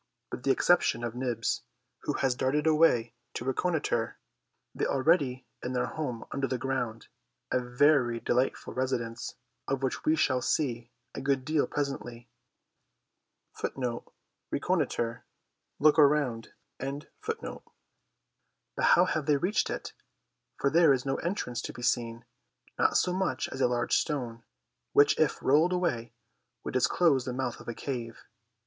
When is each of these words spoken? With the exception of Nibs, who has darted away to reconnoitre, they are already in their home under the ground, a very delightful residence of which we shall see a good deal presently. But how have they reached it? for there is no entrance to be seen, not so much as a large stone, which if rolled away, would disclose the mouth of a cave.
With 0.31 0.41
the 0.41 0.49
exception 0.49 1.03
of 1.03 1.13
Nibs, 1.13 1.61
who 1.99 2.13
has 2.13 2.33
darted 2.33 2.65
away 2.65 3.13
to 3.35 3.45
reconnoitre, 3.45 4.17
they 4.73 4.85
are 4.87 4.95
already 4.95 5.45
in 5.61 5.73
their 5.73 5.85
home 5.85 6.25
under 6.31 6.47
the 6.47 6.57
ground, 6.57 7.07
a 7.51 7.59
very 7.59 8.19
delightful 8.19 8.73
residence 8.73 9.35
of 9.67 9.83
which 9.83 10.03
we 10.03 10.15
shall 10.15 10.41
see 10.41 10.89
a 11.13 11.21
good 11.21 11.45
deal 11.45 11.67
presently. 11.67 12.27
But 13.61 13.73
how 13.77 14.03
have 19.05 19.25
they 19.25 19.37
reached 19.37 19.69
it? 19.69 19.93
for 20.59 20.69
there 20.71 20.93
is 20.93 21.05
no 21.05 21.15
entrance 21.17 21.61
to 21.61 21.73
be 21.73 21.83
seen, 21.83 22.25
not 22.79 22.97
so 22.97 23.13
much 23.13 23.47
as 23.49 23.61
a 23.61 23.67
large 23.67 23.95
stone, 23.95 24.41
which 24.93 25.19
if 25.19 25.39
rolled 25.43 25.73
away, 25.73 26.15
would 26.63 26.73
disclose 26.73 27.25
the 27.25 27.33
mouth 27.33 27.59
of 27.59 27.67
a 27.67 27.75
cave. 27.75 28.23